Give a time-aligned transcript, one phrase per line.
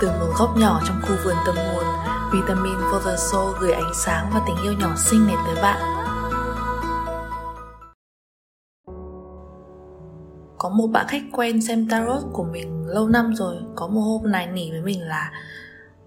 [0.00, 1.84] Từ một góc nhỏ trong khu vườn tâm hồn,
[2.32, 5.80] Vitamin for the Soul gửi ánh sáng và tình yêu nhỏ xinh này tới bạn.
[10.58, 14.30] Có một bạn khách quen xem tarot của mình lâu năm rồi, có một hôm
[14.30, 15.32] này nỉ với mình là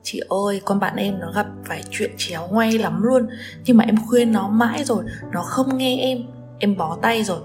[0.04, 3.28] Chị ơi, con bạn em nó gặp phải chuyện chéo ngoay lắm luôn
[3.66, 6.18] Nhưng mà em khuyên nó mãi rồi, nó không nghe em
[6.60, 7.40] Em bó tay rồi.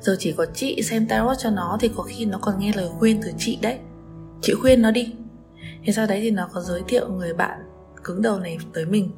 [0.00, 2.88] Giờ chỉ có chị xem tarot cho nó thì có khi nó còn nghe lời
[2.98, 3.78] khuyên từ chị đấy.
[4.42, 5.12] Chị khuyên nó đi.
[5.84, 7.58] Thế sau đấy thì nó có giới thiệu người bạn
[8.04, 9.10] cứng đầu này tới mình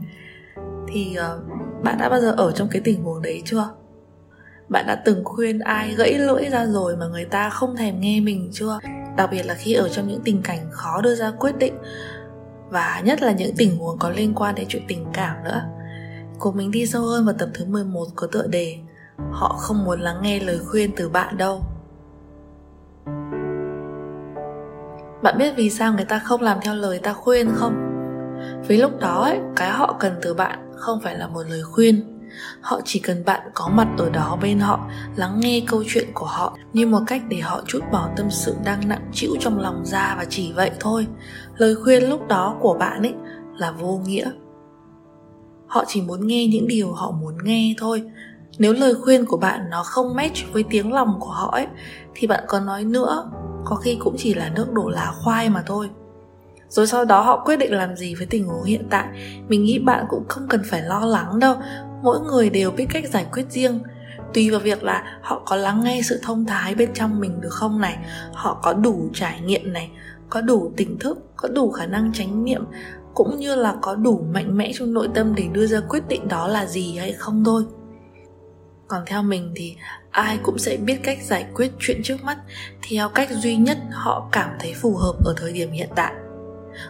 [0.88, 3.68] Thì uh, bạn đã bao giờ ở trong cái tình huống đấy chưa?
[4.68, 8.20] Bạn đã từng khuyên ai gãy lưỡi ra rồi mà người ta không thèm nghe
[8.20, 8.78] mình chưa?
[9.16, 11.74] Đặc biệt là khi ở trong những tình cảnh khó đưa ra quyết định
[12.68, 15.62] Và nhất là những tình huống có liên quan đến chuyện tình cảm nữa
[16.38, 18.78] Cùng mình đi sâu hơn vào tập thứ 11 có tựa đề
[19.30, 21.62] Họ không muốn lắng nghe lời khuyên từ bạn đâu
[25.22, 27.74] Bạn biết vì sao người ta không làm theo lời ta khuyên không?
[28.68, 32.12] Vì lúc đó ấy, cái họ cần từ bạn không phải là một lời khuyên.
[32.60, 36.26] Họ chỉ cần bạn có mặt ở đó bên họ Lắng nghe câu chuyện của
[36.26, 39.84] họ Như một cách để họ chút bỏ tâm sự đang nặng trĩu trong lòng
[39.84, 41.06] ra và chỉ vậy thôi.
[41.56, 43.14] Lời khuyên lúc đó của bạn ấy
[43.56, 44.30] là vô nghĩa.
[45.66, 48.02] Họ chỉ muốn nghe những điều họ muốn nghe thôi.
[48.58, 51.66] Nếu lời khuyên của bạn nó không match với tiếng lòng của họ ấy
[52.14, 53.30] Thì bạn còn nói nữa
[53.66, 55.90] có khi cũng chỉ là nước đổ lá khoai mà thôi.
[56.68, 59.06] Rồi sau đó họ quyết định làm gì với tình huống hiện tại,
[59.48, 61.54] mình nghĩ bạn cũng không cần phải lo lắng đâu.
[62.02, 63.80] Mỗi người đều biết cách giải quyết riêng.
[64.34, 67.52] Tùy vào việc là họ có lắng nghe sự thông thái bên trong mình được
[67.52, 67.96] không này,
[68.32, 69.90] họ có đủ trải nghiệm này,
[70.30, 72.64] có đủ tỉnh thức, có đủ khả năng tránh niệm,
[73.14, 76.28] cũng như là có đủ mạnh mẽ trong nội tâm để đưa ra quyết định
[76.28, 77.64] đó là gì hay không thôi
[78.88, 79.76] còn theo mình thì
[80.10, 82.38] ai cũng sẽ biết cách giải quyết chuyện trước mắt
[82.88, 86.12] theo cách duy nhất họ cảm thấy phù hợp ở thời điểm hiện tại.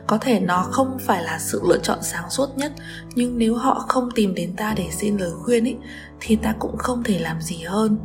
[0.06, 2.72] Có thể nó không phải là sự lựa chọn sáng suốt nhất
[3.14, 5.76] nhưng nếu họ không tìm đến ta để xin lời khuyên ý,
[6.20, 7.98] thì ta cũng không thể làm gì hơn.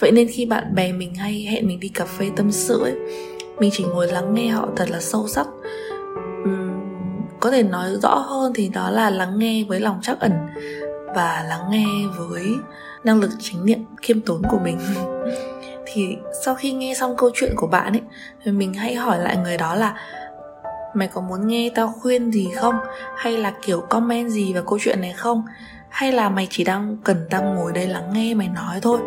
[0.00, 2.94] Vậy nên khi bạn bè mình hay hẹn mình đi cà phê tâm sự ấy
[3.60, 5.46] mình chỉ ngồi lắng nghe họ thật là sâu sắc.
[6.42, 6.70] Uhm,
[7.40, 10.32] có thể nói rõ hơn thì đó là lắng nghe với lòng trắc ẩn
[11.14, 11.86] và lắng nghe
[12.16, 12.56] với
[13.04, 14.78] năng lực chính niệm khiêm tốn của mình.
[15.86, 18.02] Thì sau khi nghe xong câu chuyện của bạn ấy,
[18.44, 19.94] thì mình hay hỏi lại người đó là,
[20.94, 22.74] mày có muốn nghe tao khuyên gì không?
[23.16, 25.42] Hay là, kiểu, comment gì vào câu chuyện này không?
[25.88, 28.98] Hay là mày chỉ đang cần tao ngồi đây lắng nghe mày nói thôi?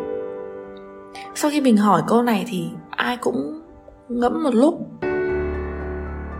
[1.35, 3.61] Sau khi mình hỏi câu này thì ai cũng
[4.09, 4.79] ngẫm một lúc,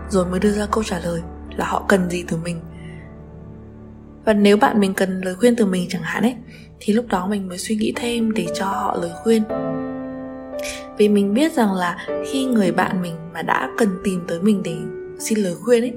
[0.08, 1.20] rồi mới đưa ra câu trả lời
[1.56, 2.60] là họ cần gì từ mình
[4.24, 6.34] và nếu bạn mình cần lời khuyên từ mình chẳng hạn ấy,
[6.80, 9.42] thì lúc đó mình mới suy nghĩ thêm để cho họ lời khuyên.
[10.98, 14.62] Vì mình biết rằng là khi người bạn mình mà đã cần tìm tới mình
[14.62, 14.76] để
[15.18, 15.92] xin lời khuyên ấy,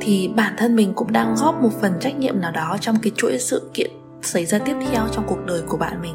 [0.00, 3.12] thì bản thân mình cũng đang góp một phần trách nhiệm nào đó trong cái
[3.16, 3.90] chuỗi sự kiện
[4.22, 6.14] xảy ra tiếp theo trong cuộc đời của bạn mình.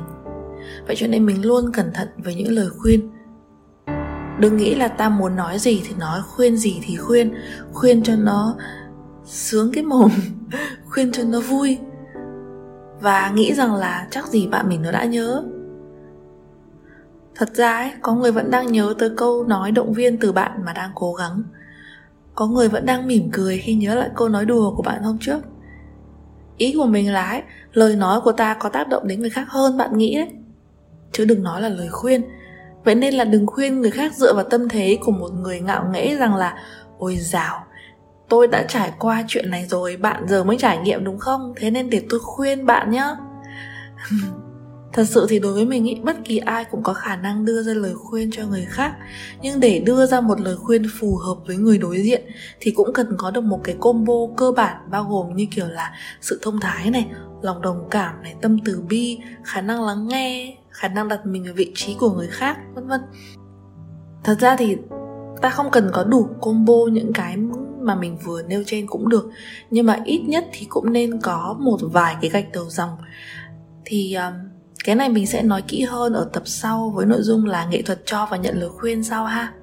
[0.87, 3.09] Vậy cho nên mình luôn cẩn thận với những lời khuyên.
[4.39, 7.33] Đừng nghĩ là ta muốn nói gì thì nói, khuyên gì thì khuyên.
[7.73, 8.55] Khuyên cho nó
[9.25, 10.11] sướng cái mồm
[10.89, 11.77] khuyên cho nó vui.
[13.01, 15.43] Và nghĩ rằng là chắc gì bạn mình nó đã nhớ.
[17.35, 20.51] Thật ra ấy có người vẫn đang nhớ tới câu nói động viên từ bạn
[20.65, 21.43] mà đang cố gắng.
[22.35, 25.17] Có người vẫn đang mỉm cười khi nhớ lại câu nói đùa của bạn hôm
[25.21, 25.39] trước.
[26.57, 27.41] Ý của mình là ấy,
[27.73, 30.29] lời nói của ta có tác động đến người khác hơn bạn nghĩ đấy.
[31.11, 32.21] Chứ đừng nói là lời khuyên.
[32.83, 35.89] Vậy nên là đừng khuyên người khác dựa vào tâm thế của một người ngạo
[35.91, 36.57] nghễ rằng là
[36.97, 37.63] ôi dào
[38.29, 41.53] tôi đã trải qua chuyện này rồi bạn giờ mới trải nghiệm đúng không?
[41.55, 43.15] Thế nên để tôi khuyên bạn nhé
[44.93, 47.63] thật sự thì đối với mình ý, bất kỳ ai cũng có khả năng đưa
[47.63, 48.93] ra lời khuyên cho người khác.
[49.41, 52.21] Nhưng để đưa ra một lời khuyên phù hợp với người đối diện
[52.59, 55.93] thì cũng cần có được một cái combo cơ bản bao gồm như kiểu là
[56.21, 57.07] sự thông thái này
[57.41, 61.45] lòng đồng cảm này tâm từ bi khả năng lắng nghe khả năng đặt mình
[61.47, 63.01] ở vị trí của người khác vân vân.
[64.23, 64.77] Thật ra thì
[65.41, 67.37] ta không cần có đủ combo những cái
[67.83, 69.29] mà mình vừa nêu trên cũng được.
[69.69, 72.89] Nhưng mà ít nhất thì cũng nên có một vài cái gạch đầu dòng.
[73.85, 74.33] Thì um,
[74.83, 77.81] cái này mình sẽ nói kỹ hơn ở tập sau với nội dung là nghệ
[77.81, 79.53] thuật cho và nhận lời khuyên sau ha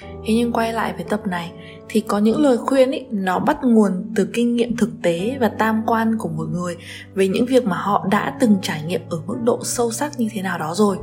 [0.00, 1.52] thế nhưng quay lại với tập này
[1.88, 5.48] thì có những lời khuyên ý, nó bắt nguồn từ kinh nghiệm thực tế và
[5.48, 6.76] tam quan của một người
[7.14, 10.28] về những việc mà họ đã từng trải nghiệm ở mức độ sâu sắc như
[10.32, 10.96] thế nào đó rồi.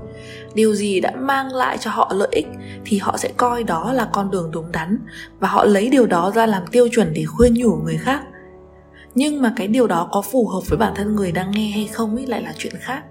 [0.54, 2.48] Điều gì đã mang lại cho họ lợi ích
[2.86, 4.98] thì họ sẽ coi đó là con đường đúng đắn
[5.40, 8.22] và họ lấy điều đó ra làm tiêu chuẩn để khuyên nhủ người khác.
[9.16, 11.90] Nhưng mà cái điều đó có phù hợp với bản thân người đang nghe hay
[11.92, 13.04] không ấy lại là chuyện khác.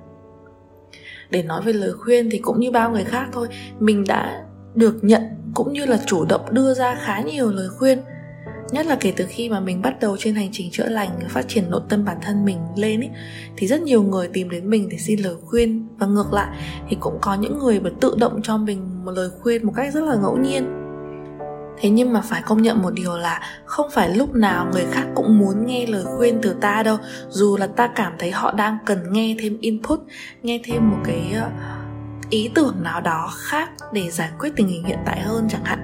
[1.31, 3.49] Để nói về lời khuyên thì cũng như bao người khác thôi
[3.79, 4.45] mình đã
[4.75, 5.23] được nhận
[5.55, 7.99] cũng như là chủ động đưa ra khá nhiều lời khuyên.
[8.71, 11.49] Nhất là kể từ khi mà mình bắt đầu trên hành trình chữa lành, phát
[11.49, 13.11] triển nội tâm bản thân mình lên ấy
[13.57, 15.89] thì rất nhiều người tìm đến mình để xin lời khuyên.
[15.99, 16.59] Và ngược lại,
[16.89, 19.95] thì cũng có những người mà tự động cho mình một lời khuyên một cách
[19.95, 20.79] rất là ngẫu nhiên.
[21.81, 25.07] Thế nhưng mà phải công nhận một điều là không phải lúc nào người khác
[25.15, 26.97] cũng muốn nghe lời khuyên từ ta đâu.
[27.29, 30.01] Dù là ta cảm thấy họ đang cần nghe thêm input,
[30.43, 31.51] nghe thêm một cái ờ,
[32.33, 35.79] ý tưởng nào đó khác để giải quyết tình hình hiện tại hơn chẳng hạn.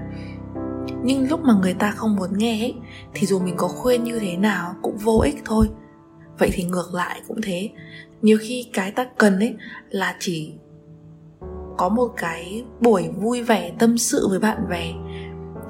[1.04, 2.74] Nhưng lúc mà người ta không muốn nghe ấy,
[3.14, 5.68] thì dù mình có khuyên như thế nào cũng vô ích thôi.
[6.38, 7.70] Vậy thì ngược lại cũng thế.
[8.22, 9.56] Nhiều khi cái ta cần ấy
[9.90, 10.52] là chỉ
[11.78, 14.92] có một cái buổi vui vẻ tâm sự với bạn bè.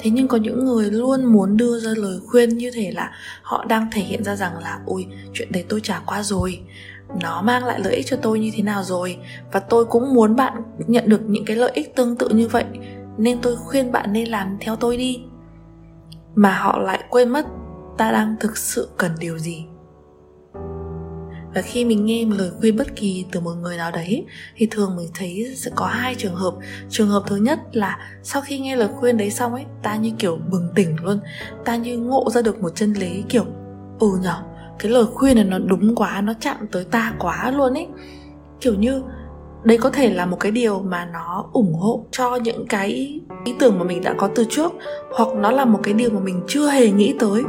[0.00, 3.10] Thế nhưng có những người luôn muốn đưa ra lời khuyên như thể là
[3.42, 6.60] họ đang thể hiện ra rằng là ôi chuyện đấy tôi trả qua rồi
[7.20, 9.19] nó mang lại lợi ích cho tôi như thế nào rồi.
[9.52, 12.64] Và tôi cũng muốn bạn nhận được những cái lợi ích tương tự như vậy,
[13.19, 15.22] nên tôi khuyên bạn nên làm theo tôi đi.
[16.34, 17.46] Mà họ lại quên mất
[17.99, 19.64] ta đang thực sự cần điều gì.
[21.55, 24.26] Và khi mình nghe một lời khuyên bất kỳ từ một người nào đấy,
[24.56, 26.54] thì thường mình thấy sẽ có hai trường hợp.
[26.90, 30.12] Trường hợp thứ nhất là sau khi nghe lời khuyên đấy xong ấy, ta như
[30.19, 31.20] kiểu bừng tỉnh luôn.
[31.64, 33.44] Ta như ngộ ra được một chân lý kiểu
[33.99, 34.43] ừ nhở
[34.78, 37.86] cái lời khuyên này nó đúng quá nó chạm tới ta quá luôn ấy.
[38.60, 39.02] Kiểu như
[39.62, 43.54] đây có thể là một cái điều mà nó ủng hộ cho những cái ý
[43.58, 44.72] tưởng mà mình đã có từ trước
[45.10, 47.42] hoặc nó là một cái điều mà mình chưa hề nghĩ tới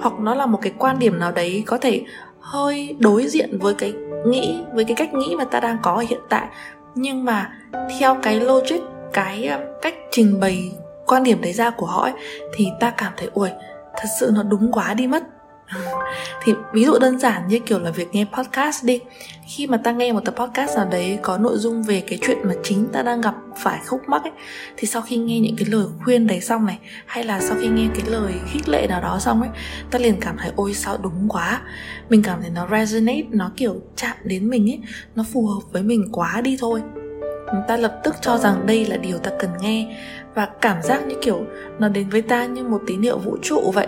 [0.00, 2.02] hoặc nó là một cái quan điểm nào đấy có thể
[2.40, 3.92] hơi đối diện với cái
[4.26, 6.48] nghĩ với cái cách nghĩ mà ta đang có ở hiện tại.
[6.94, 7.52] Nhưng mà
[7.98, 8.80] theo cái logic
[9.12, 10.72] cái ờ, cách trình bày
[11.06, 12.12] quan điểm đấy ra của họ ấy,
[12.54, 13.48] thì ta cảm thấy ui
[13.96, 15.22] thật sự nó đúng quá đi mất.
[16.44, 19.00] thì ví dụ đơn giản như kiểu là việc nghe podcast đi.
[19.46, 22.38] Khi mà ta nghe một tập podcast nào đấy có nội dung về cái chuyện
[22.44, 24.32] mà chính ta đang gặp phải khúc mắc ấy,
[24.76, 27.68] thì sau khi nghe những cái lời khuyên đấy xong này, hay là sau khi
[27.68, 29.50] nghe cái lời khích lệ nào đó xong ấy,
[29.90, 31.60] ta liền cảm thấy, ôi, sao đúng quá.
[32.08, 34.80] Mình cảm thấy nó resonate, nó kiểu chạm đến mình ấy,
[35.14, 36.82] nó phù hợp với mình quá đi thôi.
[37.68, 39.96] Ta lập tức cho rằng đây là điều ta cần nghe,
[40.34, 41.44] và cảm giác như kiểu
[41.78, 43.86] nó đến với ta như một tín hiệu vũ trụ vậy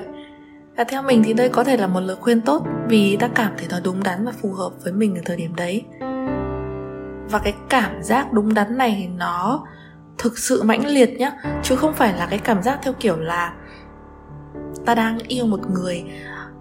[0.77, 3.53] và theo mình thì đây có thể là một lời khuyên tốt vì ta cảm
[3.59, 5.85] thấy nó đúng đắn và phù hợp với mình ở thời điểm đấy.
[7.31, 9.67] Và cái cảm giác đúng đắn này nó
[10.19, 11.33] thực sự mãnh liệt nhá,
[11.63, 13.55] chứ không phải là cái cảm giác theo kiểu là
[14.85, 16.05] ta đang yêu một người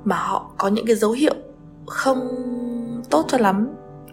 [0.04, 1.36] mà họ có những cái dấu hiệu
[1.88, 2.20] không
[3.10, 3.68] tốt cho lắm.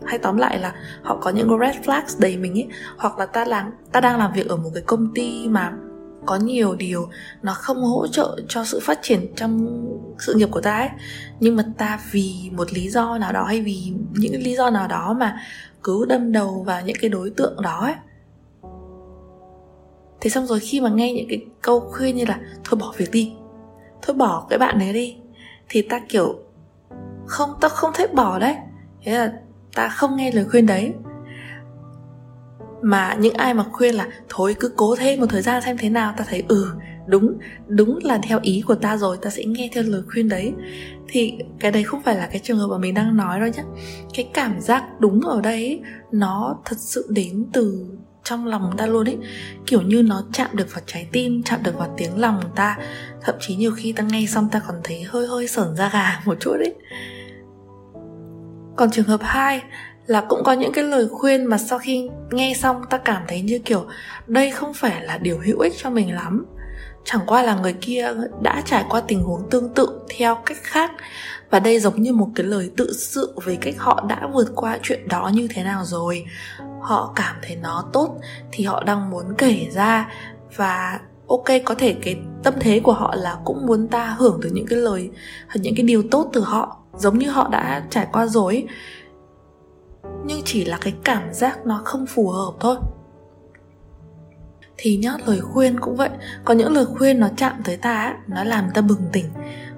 [0.06, 0.72] Hay tóm lại là
[1.02, 4.32] họ có những red flags đầy mình ấy hoặc là ta làm, ta đang làm
[4.32, 5.72] việc ở một cái công ty mà
[6.26, 7.08] có nhiều điều
[7.42, 9.82] nó không hỗ trợ cho sự phát triển trong
[10.18, 10.88] sự nghiệp của ta ấy.
[11.40, 14.88] Nhưng mà ta vì một lý do nào đó hay vì những lý do nào
[14.88, 15.40] đó mà
[15.82, 17.94] cứ đâm đầu vào những cái đối tượng đó ấy.
[20.20, 23.10] Thế xong rồi khi mà nghe những cái câu khuyên như là thôi bỏ việc
[23.12, 23.32] đi,
[24.02, 25.16] thôi bỏ cái bạn đấy đi,
[25.68, 26.38] thì ta kiểu
[27.26, 28.56] không, ta không thích bỏ đấy.
[29.02, 29.32] Thế là
[29.74, 30.92] ta không nghe lời khuyên đấy
[32.82, 35.88] mà những ai mà khuyên là, thôi cứ cố thêm một thời gian xem thế
[35.88, 36.72] nào, ta thấy ừ
[37.06, 40.52] đúng đúng là theo ý của ta rồi, ta sẽ nghe theo lời khuyên đấy.
[41.08, 43.62] Thì cái đấy không phải là cái trường hợp mà mình đang nói đâu nhé
[44.14, 45.80] cái cảm giác đúng ở đây
[46.12, 47.86] nó thật sự đến từ
[48.24, 49.18] trong lòng ta luôn ấy.
[49.66, 52.78] Kiểu như nó chạm được vào trái tim, chạm được vào tiếng lòng ta.
[53.22, 56.20] Thậm chí nhiều khi ta nghe xong ta còn thấy hơi hơi sởn da gà
[56.26, 56.74] một chút đấy
[58.78, 59.62] còn trường hợp 2
[60.08, 63.40] là cũng có những cái lời khuyên mà sau khi nghe xong ta cảm thấy
[63.40, 63.86] như kiểu,
[64.26, 66.46] đây không phải là điều hữu ích cho mình lắm.
[67.04, 68.08] Chẳng qua là người kia
[68.42, 70.90] đã trải qua tình huống tương tự theo cách khác,
[71.50, 74.78] và đây giống như một cái lời tự sự về cách họ đã vượt qua
[74.82, 76.24] chuyện đó như thế nào rồi.
[76.80, 78.16] Họ cảm thấy nó tốt
[78.52, 80.08] thì họ đang muốn kể ra,
[80.56, 84.50] và ok, có thể cái tâm thế của họ là cũng muốn ta hưởng được
[84.52, 85.10] những cái lời,
[85.54, 88.66] những cái điều tốt từ họ, giống như họ đã trải qua rồi
[90.24, 92.76] nhưng chỉ là cái cảm giác nó không phù hợp thôi.
[94.76, 96.10] Thì nhá, lời khuyên cũng vậy.
[96.44, 99.26] Có những lời khuyên nó chạm tới ta nó làm ta bừng tỉnh.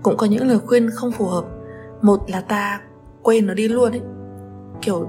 [0.03, 1.45] Cũng có những lời khuyên không phù hợp.
[2.03, 2.81] Một là ta
[3.23, 4.01] quên nó đi luôn ấy.
[4.83, 5.09] Kiểu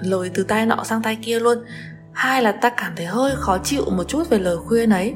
[0.00, 1.58] lời từ tai nọ sang tai kia luôn.
[2.12, 5.14] Hai là ta cảm thấy hơi khó chịu một chút về lời khuyên ấy.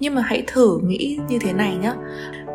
[0.00, 1.94] Nhưng mà hãy thử nghĩ như thế này nhá.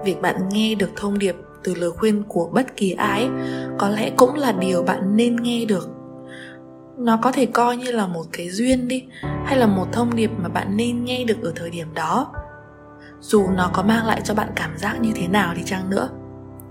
[0.06, 3.30] Việc bạn nghe được thông điệp từ lời khuyên của bất kỳ ai
[3.78, 5.90] có lẽ cũng là điều bạn nên nghe được
[6.98, 9.04] nó có thể coi như là một cái duyên đi,
[9.46, 12.34] hay là một thông điệp mà bạn nên nghe được ở thời điểm đó.
[13.20, 16.10] Dù nó có mang lại cho bạn cảm giác như thế nào đi chăng nữa,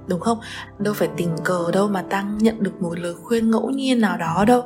[0.06, 0.38] đúng không?
[0.78, 4.18] Đâu phải tình cờ đâu mà tăng nhận được một lời khuyên ngẫu nhiên nào
[4.18, 4.62] đó đâu.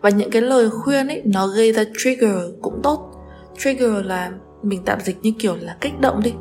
[0.00, 3.12] Và những cái lời khuyên ấy, nó gây ra trigger cũng tốt.
[3.58, 4.30] Trigger là
[4.62, 6.34] mình tạm dịch như kiểu là kích động đi.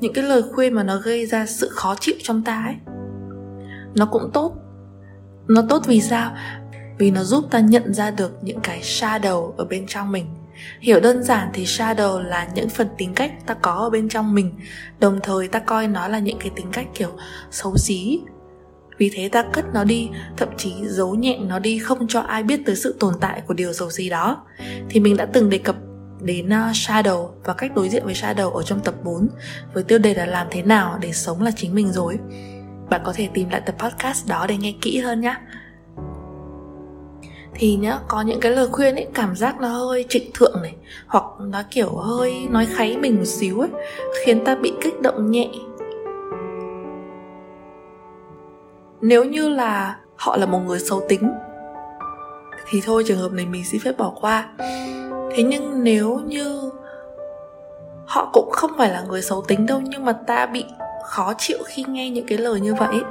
[0.00, 2.76] Những cái lời khuyên mà nó gây ra sự khó chịu trong ta ấy,
[3.94, 4.54] nó cũng tốt
[5.48, 6.36] nó tốt vì sao?
[6.98, 10.26] Vì nó giúp ta nhận ra được những cái shadow ở bên trong mình.
[10.80, 14.34] Hiểu đơn giản thì shadow là những phần tính cách ta có ở bên trong
[14.34, 14.54] mình.
[15.00, 17.10] Đồng thời ta coi nó là những cái tính cách kiểu
[17.50, 18.20] xấu xí.
[18.98, 22.42] Vì thế ta cất nó đi, thậm chí giấu nhẹm nó đi không cho ai
[22.42, 24.44] biết tới sự tồn tại của điều xấu xí đó.
[24.90, 25.76] Thì mình đã từng đề cập
[26.20, 29.28] đến à, shadow và cách đối diện với shadow ở trong tập 4
[29.74, 32.18] với tiêu đề là làm thế nào để sống là chính mình rồi
[32.90, 35.34] bạn có thể tìm lại tập podcast đó để nghe kỹ hơn nhé
[37.60, 40.74] thì nhá, có những cái lời khuyên ấy, cảm giác nó hơi trịnh thượng này,
[41.06, 43.68] hoặc nó kiểu hơi nói kháy mình một xíu ấy,
[44.24, 45.48] khiến ta bị kích động nhẹ.
[49.00, 51.32] Nếu như là họ là một người xấu tính,
[52.68, 54.48] thì thôi, trường hợp này mình xin phép bỏ qua.
[55.36, 56.70] Thế nhưng nếu như
[58.06, 60.64] họ cũng không phải là người xấu tính đâu, nhưng mà ta bị
[61.08, 63.02] khó chịu khi nghe những cái lời như vậy.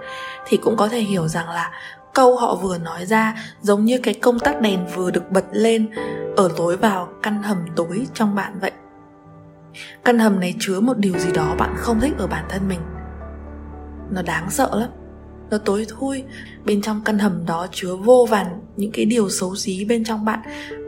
[0.46, 1.72] Thì cũng có thể hiểu rằng là
[2.14, 5.90] câu họ vừa nói ra giống như cái công tắc đèn vừa được bật lên
[6.38, 8.72] ở lối vào căn hầm tối trong bạn vậy.
[10.06, 12.80] Căn hầm này chứa một điều gì đó bạn không thích ở bản thân mình.
[14.12, 14.90] Nó đáng sợ lắm
[15.50, 16.24] nó tối thui
[16.66, 18.46] bên trong căn hầm đó chứa vô vàn
[18.78, 20.40] những cái điều xấu xí bên trong bạn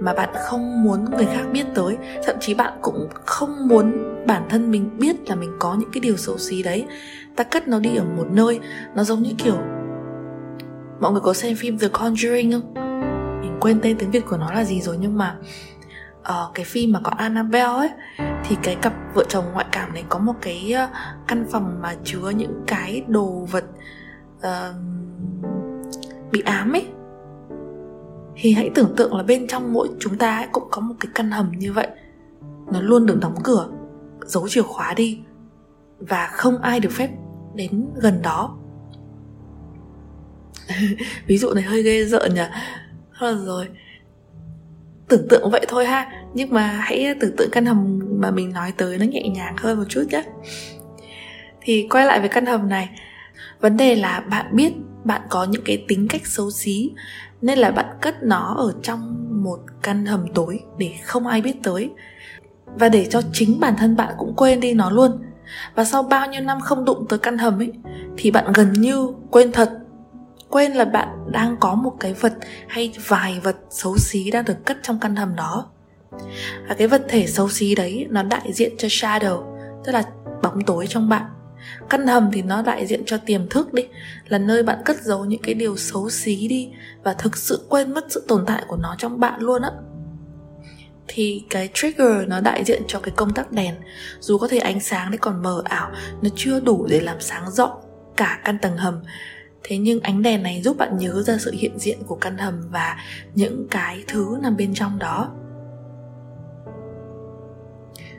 [0.01, 1.97] mà bạn không muốn người khác biết tới.
[2.25, 3.91] Thậm chí bạn cũng không muốn
[4.27, 6.85] bản thân mình biết là mình có những cái điều xấu xí đấy.
[7.35, 8.59] Ta cất nó đi ở một nơi
[8.95, 9.57] nó giống như kiểu
[10.99, 12.73] mọi người có xem phim The Conjuring không?
[13.41, 15.35] Mình quên tên tiếng việt của nó là gì rồi nhưng mà
[16.19, 17.89] uh, cái phim mà có Annabelle ấy
[18.43, 20.87] thì cái cặp vợ chồng ngoại cảm này có một cái ờ,
[21.27, 23.63] căn phòng mà chứa những cái đồ vật
[24.39, 24.75] uh,
[26.31, 26.88] bị ám ấy.
[28.36, 31.12] Thì hãy tưởng tượng là bên trong mỗi chúng ta ấy cũng có một cái
[31.15, 31.88] căn hầm như vậy.
[32.72, 33.69] Nó luôn được đóng cửa
[34.25, 35.19] giấu chìa khóa đi
[36.00, 37.10] và không ai được phép
[37.55, 38.58] đến gần đó.
[41.27, 42.41] Ví dụ này hơi ghê rợn nhỉ?
[43.19, 43.67] Thôi rồi.
[45.08, 46.12] Tưởng tượng vậy thôi ha.
[46.34, 49.77] Nhưng mà hãy tưởng tượng căn hầm mà mình nói tới nó nhẹ nhàng hơn
[49.77, 50.24] một chút nhé.
[51.62, 52.89] Thì quay lại với căn hầm này
[53.59, 54.73] vấn đề là bạn biết
[55.03, 56.91] bạn có những cái tính cách xấu xí,
[57.41, 61.55] nên là bạn cất nó ở trong một căn hầm tối để không ai biết
[61.63, 61.89] tới.
[62.65, 65.11] Và để cho chính bản thân bạn cũng quên đi nó luôn.
[65.75, 67.71] Và sau bao nhiêu năm không đụng tới căn hầm ấy,
[68.17, 69.79] thì bạn gần như quên thật.
[70.49, 72.33] Quên là bạn đang có một cái vật
[72.67, 75.65] hay vài vật xấu xí đang được cất trong căn hầm đó.
[76.67, 79.43] Và cái vật thể xấu xí đấy nó đại diện cho shadow,
[79.85, 80.03] tức là
[80.43, 81.25] bóng tối trong bạn
[81.89, 83.83] căn hầm thì nó đại diện cho tiềm thức đi,
[84.27, 86.71] là nơi bạn cất giấu những cái điều xấu xí đi
[87.03, 89.71] và thực sự quên mất sự tồn tại của nó trong bạn luôn á.
[91.07, 93.75] Thì cái trigger nó đại diện cho cái công tắc đèn,
[94.19, 97.51] dù có thể ánh sáng đấy còn mờ ảo, nó chưa đủ để làm sáng
[97.51, 97.77] rõ
[98.17, 99.01] cả căn tầng hầm.
[99.63, 102.61] Thế nhưng ánh đèn này giúp bạn nhớ ra sự hiện diện của căn hầm
[102.71, 102.97] và
[103.35, 105.31] những cái thứ nằm bên trong đó.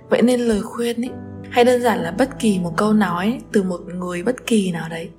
[0.08, 1.10] Vậy nên lời khuyên ấy
[1.50, 4.88] hay đơn giản là bất kỳ một câu nói từ một người bất kỳ nào
[4.88, 5.10] đấy.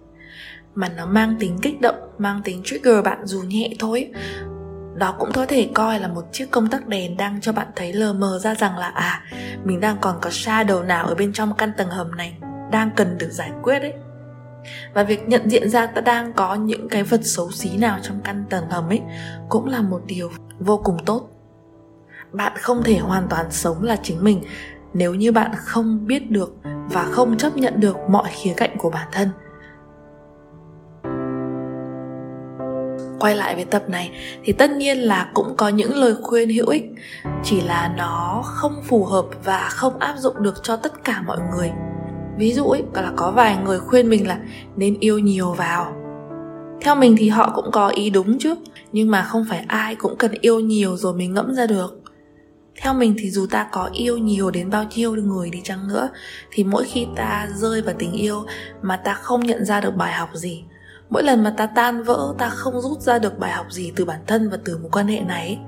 [0.76, 4.12] Mà nó mang tính kích động, mang tính trigger bạn dù nhẹ thôi.
[4.96, 7.94] Đó cũng có thể coi là một chiếc công tắc đèn đang cho bạn thấy
[7.94, 9.24] lờ mờ ra rằng là à
[9.64, 12.38] mình đang còn có shadow nào ở bên trong căn tầng hầm này
[12.72, 13.94] đang cần được giải quyết đấy.
[14.94, 18.22] Và việc nhận diện ra ta đang có những cái vật xấu xí nào trong
[18.24, 19.02] căn tầng hầm ấy
[19.50, 21.30] cũng là một điều vô cùng tốt.
[22.32, 24.44] Bạn không thể hoàn toàn sống là chính mình
[24.94, 26.56] nếu như bạn không biết được
[26.92, 29.30] và không chấp nhận được mọi khía cạnh của bản thân.
[33.20, 34.12] Quay lại với tập này
[34.44, 36.84] thì tất nhiên là cũng có những lời khuyên hữu ích,
[37.44, 41.38] chỉ là nó không phù hợp và không áp dụng được cho tất cả mọi
[41.52, 41.72] người.
[42.38, 44.38] Ví dụ ấy là có vài người khuyên mình là
[44.76, 45.94] nên yêu nhiều vào.
[46.82, 48.56] Theo mình thì họ cũng có ý đúng chứ,
[48.92, 52.01] nhưng mà không phải ai cũng cần yêu nhiều rồi mình ngẫm ra được
[52.76, 56.10] theo mình thì dù ta có yêu nhiều đến bao nhiêu người đi chăng nữa
[56.52, 58.46] thì mỗi khi ta rơi vào tình yêu
[58.82, 60.64] mà ta không nhận ra được bài học gì
[61.12, 64.06] mỗi lần mà ta tan vỡ ta không rút ra được bài học gì từ
[64.06, 65.60] bản thân và từ mối quan hệ này.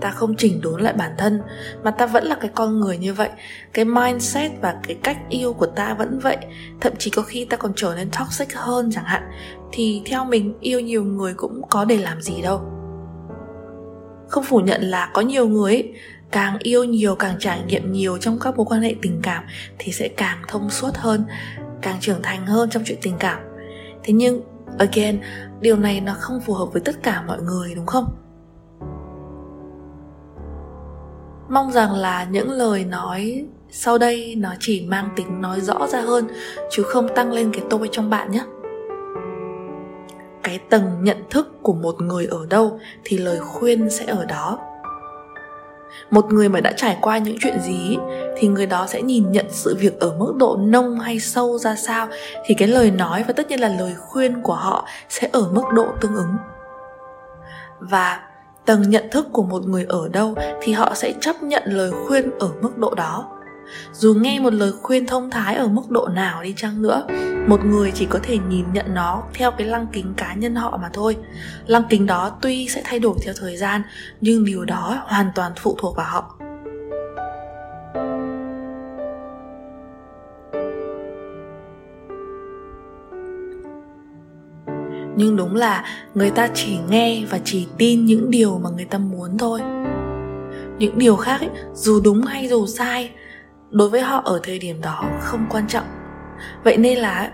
[0.00, 1.42] Ta không chỉnh đốn lại bản thân
[1.84, 3.28] mà ta vẫn là cái con người như vậy.
[3.72, 6.36] Cái mindset và cái cách yêu của ta vẫn vậy.
[6.80, 9.22] Thậm chí có khi ta còn trở nên toxic hơn chẳng hạn.
[9.72, 12.60] Thì theo mình yêu nhiều người cũng có để làm gì đâu.
[14.28, 15.92] Không phủ nhận là có nhiều người ấy,
[16.34, 19.44] càng yêu nhiều, càng trải nghiệm nhiều trong các mối quan hệ tình cảm
[19.78, 21.24] thì sẽ càng thông suốt hơn,
[21.82, 23.38] càng trưởng thành hơn trong chuyện tình cảm.
[24.02, 24.42] Thế nhưng,
[24.78, 25.20] again,
[25.60, 28.04] điều này nó không phù hợp với tất cả mọi người, đúng không?
[31.48, 36.00] Mong rằng là những lời nói sau đây nó chỉ mang tính nói rõ ra
[36.00, 36.28] hơn,
[36.70, 38.44] chứ không tăng lên cái tôi trong bạn nhé.
[40.42, 44.73] Cái tầng nhận thức của một người ở đâu thì lời khuyên sẽ ở đó
[46.10, 47.96] một người mà đã trải qua những chuyện gì
[48.36, 51.74] thì người đó sẽ nhìn nhận sự việc ở mức độ nông hay sâu ra
[51.74, 52.08] sao,
[52.46, 55.64] thì cái lời nói và tất nhiên là lời khuyên của họ sẽ ở mức
[55.74, 56.36] độ tương ứng.
[57.80, 58.20] Và
[58.66, 62.38] tầng nhận thức của một người ở đâu thì họ sẽ chấp nhận lời khuyên
[62.38, 63.33] ở mức độ đó
[63.92, 67.06] dù nghe một lời khuyên thông thái ở mức độ nào đi chăng nữa
[67.46, 70.78] một người chỉ có thể nhìn nhận nó theo cái lăng kính cá nhân họ
[70.82, 71.16] mà thôi.
[71.66, 73.82] Lăng kính đó tuy sẽ thay đổi theo thời gian
[74.20, 76.34] nhưng điều đó hoàn toàn phụ thuộc vào họ.
[85.16, 88.98] Nhưng đúng là người ta chỉ nghe và chỉ tin những điều mà người ta
[88.98, 89.60] muốn thôi.
[90.78, 93.10] Những điều khác ấy, dù đúng hay dù sai
[93.74, 95.86] đối với họ ở thời điểm đó không quan trọng.
[96.64, 97.32] Vậy nên là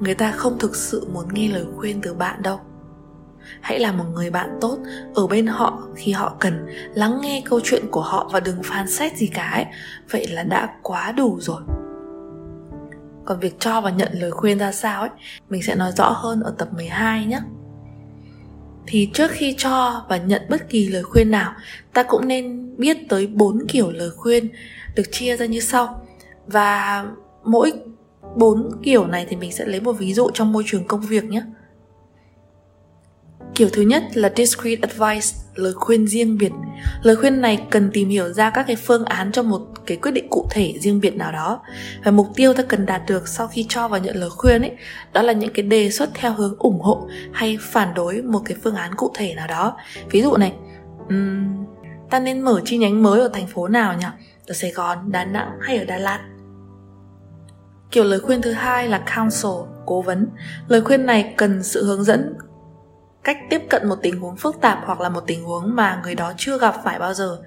[0.00, 2.60] người ta không thực sự muốn nghe lời khuyên từ bạn đâu.
[3.60, 4.78] Hãy là một người bạn tốt
[5.14, 8.88] ở bên họ khi họ cần lắng nghe câu chuyện của họ và đừng phán
[8.88, 9.64] xét gì cả ấy.
[10.10, 11.62] Vậy là đã quá đủ rồi.
[13.24, 15.10] Còn việc cho và nhận lời khuyên ra sao ấy,
[15.50, 17.40] mình sẽ nói rõ hơn ở tập 12 nhé
[18.86, 21.54] thì trước khi cho và nhận bất kỳ lời khuyên nào,
[21.92, 24.48] ta cũng nên biết tới bốn kiểu lời khuyên
[24.96, 26.06] được chia ra như sau.
[26.46, 27.04] Và
[27.44, 27.72] mỗi
[28.36, 31.24] bốn kiểu này thì mình sẽ lấy một ví dụ trong môi trường công việc
[31.24, 31.42] nhé.
[33.54, 36.52] Kiểu thứ nhất là discrete advice, lời khuyên riêng biệt.
[37.02, 40.10] Lời khuyên này cần tìm hiểu ra các cái phương án cho một cái quyết
[40.10, 41.60] định cụ thể riêng biệt nào đó.
[42.04, 44.72] Và mục tiêu ta cần đạt được sau khi cho và nhận lời khuyên ấy,
[45.12, 48.56] đó là những cái đề xuất theo hướng ủng hộ hay phản đối một cái
[48.62, 49.76] phương án cụ thể nào đó.
[50.10, 50.52] Ví dụ này,
[51.08, 51.64] um,
[52.10, 54.06] ta nên mở chi nhánh mới ở thành phố nào nhỉ?
[54.46, 56.20] Ở Sài Gòn, Đà Nẵng hay ở Đà Lạt?
[57.90, 59.52] Kiểu lời khuyên thứ hai là counsel,
[59.86, 60.28] cố vấn.
[60.68, 62.34] Lời khuyên này cần sự hướng dẫn
[63.24, 66.14] cách tiếp cận một tình huống phức tạp hoặc là một tình huống mà người
[66.14, 67.38] đó chưa gặp phải bao giờ.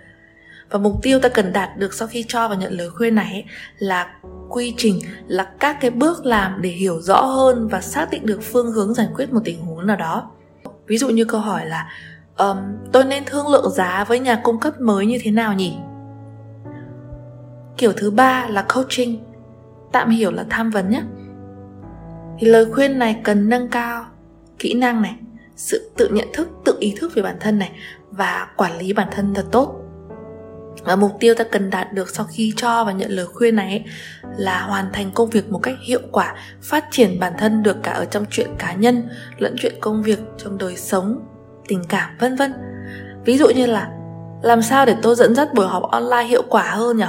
[0.70, 3.46] Và mục tiêu ta cần đạt được sau khi cho và nhận lời khuyên này
[3.78, 4.16] là
[4.50, 8.40] quy trình là các cái bước làm để hiểu rõ hơn và xác định được
[8.42, 10.32] phương hướng giải quyết một tình huống nào đó.
[10.88, 11.92] Ví dụ như câu hỏi là
[12.38, 12.58] um,
[12.92, 15.78] tôi nên thương lượng giá với nhà cung cấp mới như thế nào nhỉ?
[17.78, 19.24] Kiểu thứ ba là coaching
[19.92, 21.02] tạm hiểu là tham vấn nhé.
[22.40, 24.06] Thì lời khuyên này cần nâng cao
[24.60, 25.16] kỹ năng này
[25.56, 27.72] sự tự nhận thức tự ý thức về bản thân này
[28.12, 29.82] và quản lý bản thân thật tốt.
[30.84, 33.70] Và mục tiêu ta cần đạt được sau khi cho và nhận lời khuyên này
[33.70, 33.84] ấy,
[34.38, 37.92] là hoàn thành công việc một cách hiệu quả phát triển bản thân được cả
[37.92, 41.20] ở trong chuyện cá nhân lẫn chuyện công việc trong đời sống
[41.68, 42.54] tình cảm vân vân.
[43.26, 43.92] Ví dụ như là
[44.42, 47.06] làm sao để tôi dẫn dắt buổi họp online hiệu quả hơn nhỉ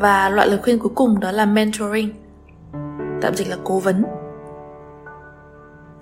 [0.00, 2.12] và loại lời khuyên cuối cùng đó là mentoring
[3.20, 4.04] tạm dịch là cố vấn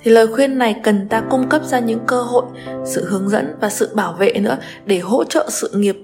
[0.02, 2.44] thì lời khuyên này cần ta cung cấp ra những cơ hội,
[2.84, 5.96] sự hướng dẫn và sự bảo vệ nữa để hỗ trợ sự nghiệp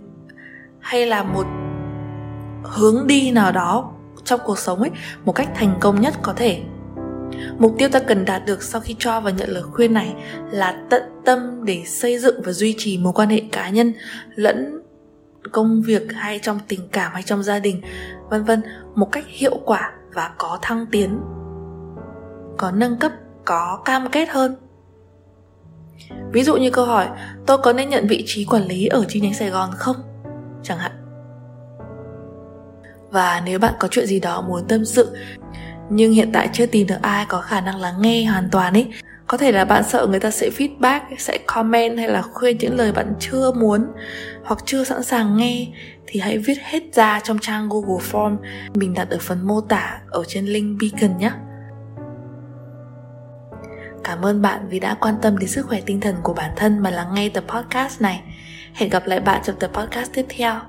[0.81, 1.47] hay là một
[2.65, 3.93] hướng đi nào đó
[4.25, 4.91] trong cuộc sống ấy
[5.25, 6.63] một cách thành công nhất có thể.
[7.59, 10.15] Mục tiêu ta cần đạt được sau khi cho và nhận lời khuyên này
[10.51, 13.93] là tận tâm để xây dựng và duy trì mối quan hệ cá nhân,
[14.35, 14.83] lẫn
[15.53, 17.83] công việc hay trong tình cảm hay trong gia đình,
[18.31, 18.63] vân vân,
[18.95, 21.21] một cách hiệu quả và có thăng tiến,
[22.57, 23.13] có nâng cấp
[23.47, 24.57] có cam kết hơn.
[26.33, 27.09] Ví dụ như câu hỏi,
[27.47, 29.97] tôi có nên nhận vị trí quản lý ở chi nhánh sài gòn không?
[30.63, 30.93] Chẳng hạn.
[33.11, 35.17] Và nếu bạn có chuyện gì đó muốn tâm sự,
[35.91, 38.89] nhưng hiện tại chưa tìm được ai có khả năng lắng nghe hoàn toàn ấy
[39.27, 42.77] có thể là bạn sợ người ta sẽ feedback, sẽ comment hay là khuyên những
[42.77, 43.87] lời bạn chưa muốn
[44.45, 45.67] hoặc chưa sẵn sàng nghe,
[46.07, 48.37] thì hãy viết hết ra trong trang google form
[48.75, 51.31] mình đặt ở phần mô tả ở trên link beacon nhé.
[54.07, 56.79] Cảm ơn bạn vì đã quan tâm đến sức khỏe tinh thần của bản thân
[56.79, 58.23] mà lắng nghe tập podcast này.
[58.75, 60.61] Hẹn gặp lại bạn trong tập podcast tiếp theo.